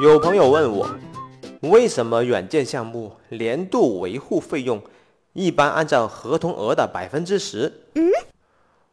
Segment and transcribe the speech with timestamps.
[0.00, 0.88] 有朋友问我，
[1.62, 4.80] 为什么软件项目年度维护费用
[5.32, 7.72] 一般按照合同额的百分之十？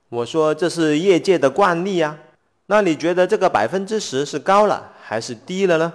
[0.10, 2.18] 我说这是业界的惯例呀。
[2.66, 5.94] 那你觉得这个百分之十是高了还是低了呢？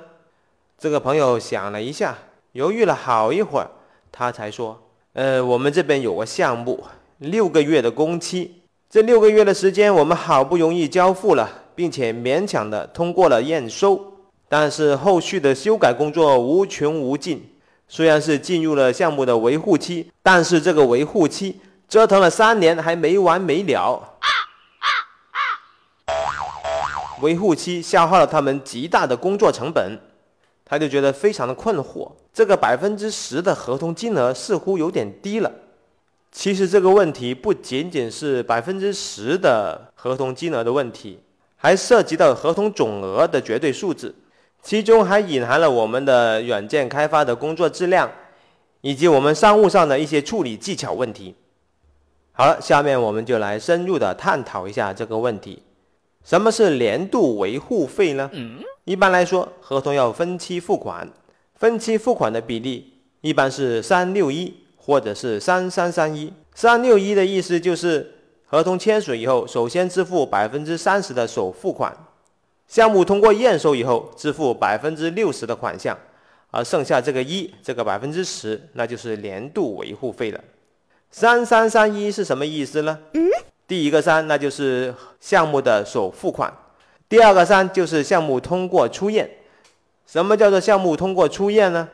[0.78, 2.16] 这个朋友想了一下，
[2.52, 3.68] 犹豫了好一会儿，
[4.12, 4.80] 他才说
[5.14, 6.84] ：“呃，我们这边有个项目，
[7.18, 14.06] 六个月的工期，这六个月的时间我们好不容易交付了，并且勉强的通过了验收。”
[14.52, 17.40] 但是后续的修改工作无穷无尽，
[17.86, 24.18] 虽然是进入了项目的维护期，但是这个维护期折腾了三年还没完没了。
[27.20, 29.96] 维护期消耗了他们极大的工作成本，
[30.64, 32.10] 他就觉得非常的困惑。
[32.34, 35.52] 这个百分之十的合同金额似乎有点低了。
[36.32, 41.20] 其实这个问题不仅仅是百分之十的合同金额的问题，
[41.54, 44.12] 还涉及到合同总额的绝对数字。
[44.62, 48.10] 其中还隐含了我们的软件开发的工作质量，
[48.82, 51.34] 以及我们商务上的一些处理技巧问题。
[52.32, 55.62] 好了，下面我们就来深入的探讨一下这个问题：
[56.24, 58.30] 什么是年度维护费呢？
[58.84, 61.08] 一般来说，合同要分期付款，
[61.56, 66.32] 分期付款的比例一般是三六一或者是三三三一。
[66.54, 68.14] 三六一的意思就是
[68.46, 71.94] 合同签署以后，首先支付百分之三十的首付款。
[72.70, 75.98] 项目通过验收以后，支付百分之六十的款项，
[76.52, 80.40] 而剩下这个一，这个百分之十，那就是年度维护费了。
[81.10, 82.96] 三三三一是什么意思呢？
[83.66, 86.48] 第一个三，那就是项目的首付款；
[87.08, 89.28] 第二个三就是项目通过初验。
[90.06, 91.88] 什么叫做项目通过初验呢？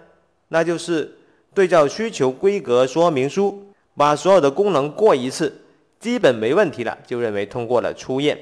[0.48, 1.10] 那就是
[1.54, 3.64] 对照需求规格说明书，
[3.96, 5.62] 把所有的功能过一次，
[5.98, 8.38] 基本没问题了，就认为通过了初验。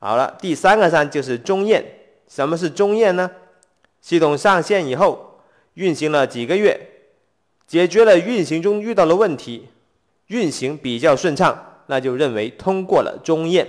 [0.00, 1.84] 好了，第三个三就是中验。
[2.28, 3.30] 什么是中验呢？
[4.00, 5.40] 系统上线以后，
[5.74, 6.78] 运行了几个月，
[7.66, 9.66] 解决了运行中遇到的问题，
[10.28, 13.66] 运行比较顺畅，那就认为通过了中验。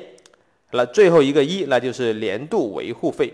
[0.72, 3.34] 好了，最后一个一，那就是年度维护费。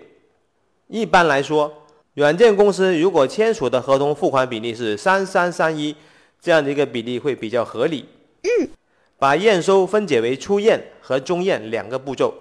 [0.88, 1.74] 一般来说，
[2.14, 5.94] 软件公司如果签署的合同付款比例是三三三一，
[6.40, 8.06] 这样的一个比例会比较合理。
[8.44, 8.70] 嗯，
[9.18, 12.34] 把验收分解为初验和中验两个步骤。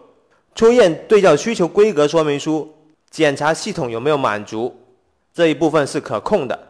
[0.54, 2.72] 初验对照需求规格说明书，
[3.10, 4.72] 检查系统有没有满足，
[5.32, 6.68] 这一部分是可控的。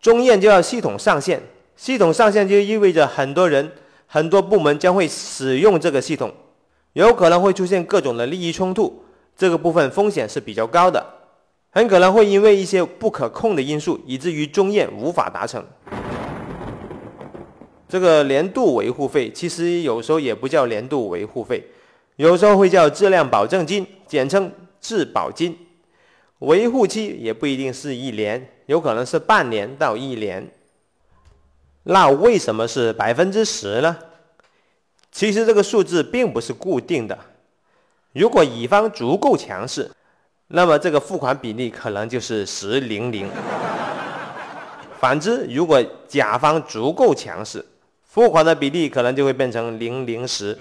[0.00, 1.40] 中验就要系统上线，
[1.76, 3.70] 系统上线就意味着很多人、
[4.08, 6.32] 很多部门将会使用这个系统，
[6.94, 9.04] 有可能会出现各种的利益冲突，
[9.36, 11.04] 这个部分风险是比较高的，
[11.70, 15.64] 很可能会因为一些不可控的因素，以至于中验无法达成。
[17.88, 21.64] 这个年度维护费其实有时候也不叫年度维护费。
[22.16, 24.50] 有时候会叫质量保证金，简称
[24.80, 25.56] 质保金。
[26.40, 30.50] 维护期也不一定是一年，有可能是半年到一年。
[31.84, 33.96] 那为什么是百分之十呢？
[35.12, 37.18] 其实这个数字并不是固定的。
[38.12, 39.90] 如果乙方足够强势，
[40.48, 43.30] 那么这个付款比例可能就是十零零。
[44.98, 47.64] 反之，如果甲方足够强势，
[48.02, 50.56] 付款的比例可能就会变成零零十。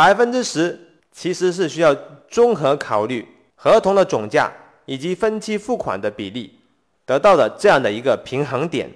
[0.00, 0.80] 百分之十
[1.12, 1.94] 其实是需要
[2.26, 4.50] 综合考虑合同的总价
[4.86, 6.58] 以及分期付款的比例，
[7.04, 8.90] 得到的这样的一个平衡点。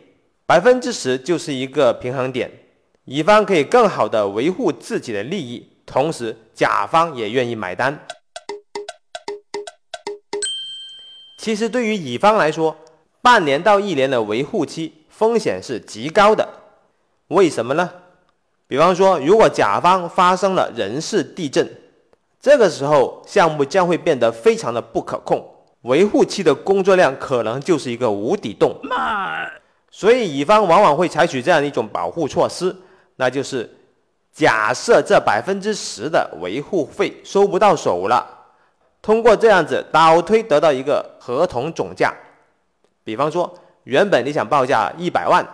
[0.46, 2.50] 百分之十就是一个平衡点，
[3.04, 8.06] 乙方可以更好的维护自己的利益，同时甲方也愿意买单。
[11.36, 12.74] 其实对于乙方来说，
[13.20, 16.48] 半年到一年的维护期风险是极高的，
[17.28, 17.90] 为什么呢？
[18.66, 21.68] 比方说，如果甲方发生了人事地震，
[22.40, 25.46] 这个时候项目将会变得非常的不可控，
[25.82, 28.74] 维护期的工作量可能就是一个无底洞。
[29.90, 32.74] 所以乙方往往会采取这样一种保护措施，
[33.16, 33.70] 那就是
[34.32, 38.26] 假设这百分之十的维护费收不到手了，
[39.00, 42.12] 通过这样子倒推得到一个合同总价。
[43.04, 45.46] 比方说，原本你想报价一百万。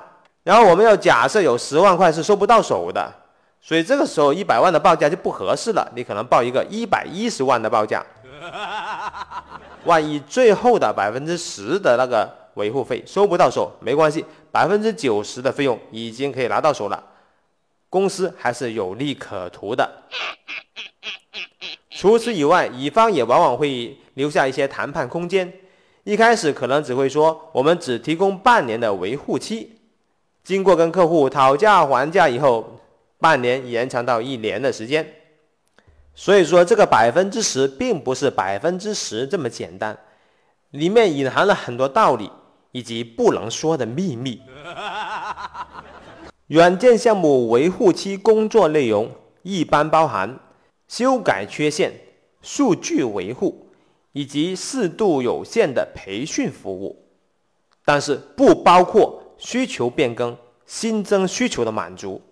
[0.42, 3.12] 然后我们要假设有十万块是收不到手的，
[3.60, 8.04] 所以这个时候一百万的报价就不合适了，你可能报一个一百一十万的报价。
[9.84, 17.04] 万一最后的百分之十的那个维护费收不到手，没关系，百分之九十的费用已经可以拿到手了，
[17.90, 20.04] 公司还是有利可图的。
[21.90, 25.52] 除此以外，乙方也往往会留下一些谈判空间，
[26.04, 29.79] 一开始可能只会说我们只提供半年的维护期。
[30.42, 32.80] 经过跟客户讨价还价以后，
[33.18, 35.06] 半年延长到一年的时间。
[36.14, 39.96] 所以说，这个百分之十并不是百分之十这么简单，
[40.70, 42.30] 里面隐含了很多道理
[42.72, 44.42] 以及不能说的秘密。
[46.48, 49.10] 软件项目维护期工作内容
[49.42, 50.38] 一般包含
[50.88, 51.92] 修改缺陷、
[52.42, 53.68] 数据维护
[54.12, 57.04] 以及适度有限的培训服务，
[57.84, 59.09] 但是不包括
[59.40, 62.22] 需求变更、新增需求的满足。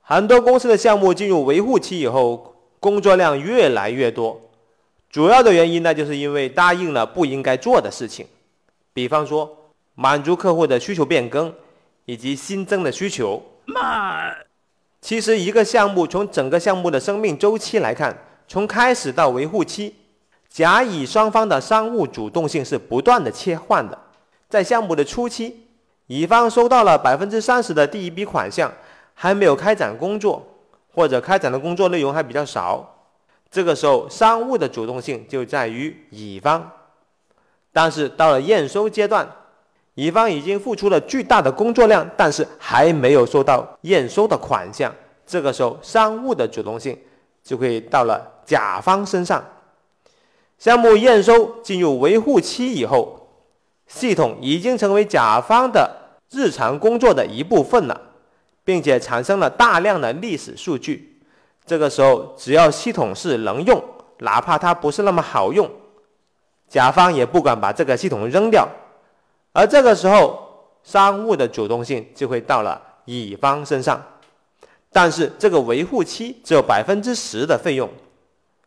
[0.00, 2.50] 很多公司的项目进入维护期以后。
[2.82, 4.40] 工作量越来越多，
[5.08, 8.26] 主要的原因呢，就是因为答应了不应该做的事情，
[8.92, 9.56] 比方说
[9.94, 11.54] 满足客户的需求变更
[12.06, 13.40] 以及新增的需求。
[13.66, 14.36] 慢，
[15.00, 18.18] 其实一个项目从整个项目的生命周期来看，
[18.48, 19.94] 从开始到维护期，
[20.48, 23.96] 甲乙双方的商务主动性是不断的切换的。
[24.48, 25.61] 在项目的初期，
[26.12, 28.70] 乙方收到了百分之三十的第一笔款项，
[29.14, 30.46] 还没有开展工作。
[30.94, 32.86] 或者开展的工作内容还比较少，
[33.50, 36.70] 这个时候商务的主动性就在于乙方。
[37.72, 39.26] 但是到了验收阶段，
[39.94, 44.94] 乙方已经付出了巨大的工作量，但是还没有收到验收的款项，
[45.26, 46.94] 这个时候商务的主动性
[47.42, 49.42] 就会到了甲方身上。
[50.58, 53.28] 项目验收进入维护期以后，
[53.86, 56.01] 系统已经成为甲方的
[56.32, 58.08] 日常工作的一部分了。
[58.64, 61.20] 并且产生了大量的历史数据，
[61.66, 63.82] 这个时候只要系统是能用，
[64.18, 65.68] 哪怕它不是那么好用，
[66.68, 68.68] 甲方也不敢把这个系统扔掉。
[69.52, 74.00] 而这个时候，商务的主动性就会到了乙方身上，
[74.92, 77.90] 但是这个维护期只有百分之十的费用，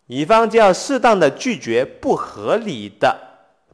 [0.08, 3.18] 乙方就要适当的拒绝不合理的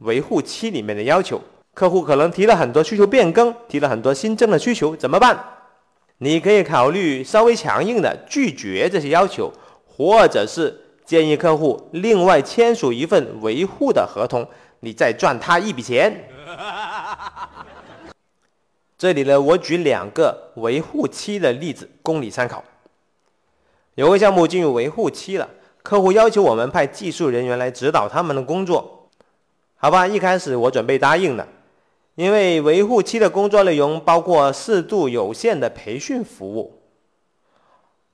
[0.02, 1.40] 维护期里面的要求。
[1.74, 5.38] 客户可能提了很多需求变更，提了很多新增的需求，怎么办？
[6.18, 9.50] 你可以考虑稍微强硬的拒绝这些要求，
[9.86, 14.46] 或者是建议客户另外签署一份维护的合同，
[14.80, 16.28] 你再赚他一笔钱。
[18.98, 22.62] 这里呢，我举两个维护期的例子供你参考。
[23.94, 25.48] 有个项目进入维护期了，
[25.82, 29.08] 客户要求我们派技术人员来指导他们的工作，
[29.76, 31.48] 好吧，一开始我准备答应的。
[32.14, 36.80] 因为维护期的工作内容包括适度有限的培训服务，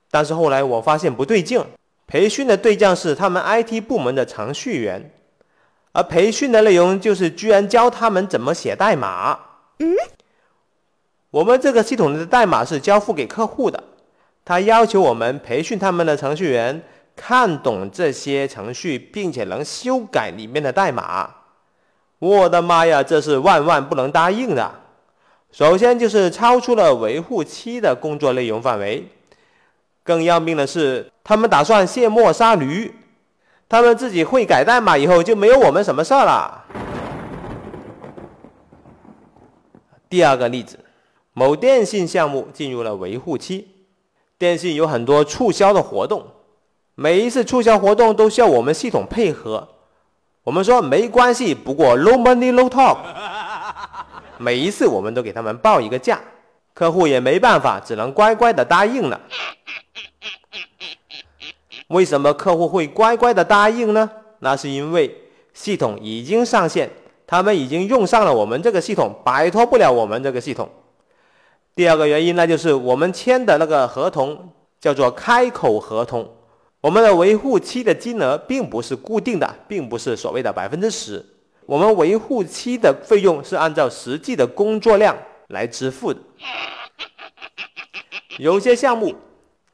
[0.09, 1.61] 但是后来我发现不对劲，
[2.07, 5.11] 培训的对象是他们 IT 部门的程序员，
[5.91, 9.37] 而培训的内容就是居然教他们怎么写代码。
[9.79, 9.93] 嗯，
[11.31, 13.83] 我们这个系统的代码是交付给客户的，
[14.45, 16.81] 他要求我们培训他们的程序员
[17.17, 21.35] 看懂这些程序，并且能修改里面的代码。
[22.19, 24.71] 我的妈呀，这是万万不能答应的。
[25.51, 29.07] 首先就是超出了维护期的工作内容范围，
[30.03, 32.93] 更要命的是，他们打算卸磨杀驴，
[33.67, 36.65] 他们自己会改代码以后就没有我们什么事儿了。
[40.09, 40.77] 第二个例子，
[41.33, 43.67] 某电信项目进入了维护期，
[44.37, 46.25] 电信有很多促销的活动，
[46.95, 49.67] 每一次促销活动都需要我们系统配合。
[50.49, 52.97] 我们说没关系，不过 low money low talk。
[54.39, 56.19] 每一次我们都给他们报一个价，
[56.73, 59.21] 客户也没办法，只能乖乖的答应了。
[61.89, 64.09] 为什么客户会乖乖的答应呢？
[64.39, 65.15] 那是因为
[65.53, 66.89] 系统已经上线，
[67.27, 70.67] 他们已经用上了我们这个系统，摆脱不了我们这个系统。
[71.75, 76.27] 第二个原因，那就是我们签的那个合同叫做开口合同。
[76.81, 81.23] 我们的维护期的金额并不是固定的，并不是所谓的百分之十。
[81.65, 85.17] 我们维护期的费用是按照实际的工作量
[85.47, 86.19] 来支付的。
[88.37, 89.13] 有些项目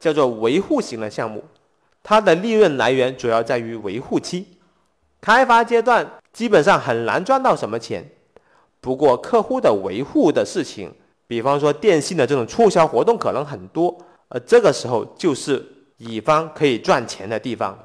[0.00, 1.44] 叫做维护型的项目，
[2.02, 4.58] 它的利润来源主要在于维护期。
[5.20, 8.04] 开发阶段基本上很难赚到什么钱。
[8.80, 10.92] 不过客户的维护的事情，
[11.28, 13.96] 比方说电信的这种促销活动可能很多，
[14.28, 15.74] 而这个时候就是。
[15.98, 17.76] 乙方可以赚钱的地方。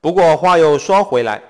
[0.00, 1.40] 不过话又说回来，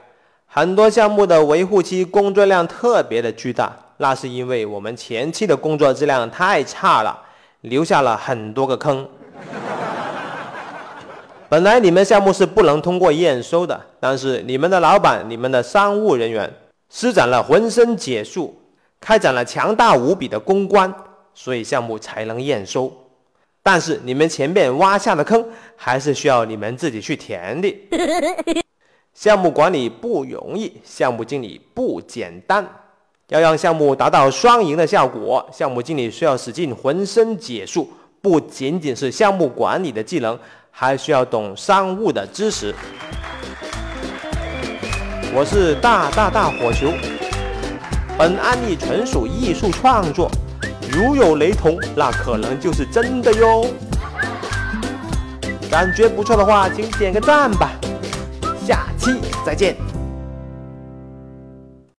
[0.46, 7.18] 很多项目的维护期工作量特别的巨大，那是因为我们前期的工作质量太差了，
[7.62, 9.08] 留下了很多个坑。
[11.48, 16.52] 本来你们项目是不能通过验收的，但是你们的老板、你们的商务人员
[16.90, 18.60] 施展了浑身解数，
[19.00, 20.92] 开展了强大无比的公关，
[21.32, 22.92] 所以项目才能验收。
[23.66, 25.42] 但是你们前面挖下的坑
[25.74, 27.74] 还是需要你们自己去填的。
[29.14, 32.62] 项目管理不容易，项目经理不简单。
[33.28, 37.90] 要让项目达到双赢的效果，项目经理需要使尽浑身解数，
[38.20, 40.38] 不仅仅是项目管理的技能，
[40.70, 42.74] 还需要懂商务的知识。
[45.34, 46.92] 我是大大大火球，
[48.18, 50.30] 本案例纯属艺术创作，
[50.94, 53.66] 如有雷同，那可能就是真的哟。
[55.68, 57.72] 感觉不错的话，请点个赞吧。
[58.64, 59.76] 下期再见。